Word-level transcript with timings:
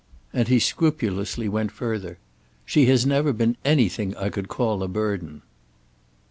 And 0.33 0.47
he 0.47 0.57
scrupulously 0.57 1.47
went 1.47 1.71
further. 1.71 2.17
"She 2.65 2.87
has 2.87 3.05
never 3.05 3.31
been 3.31 3.55
anything 3.63 4.17
I 4.17 4.29
could 4.29 4.47
call 4.47 4.81
a 4.81 4.87
burden." 4.87 5.43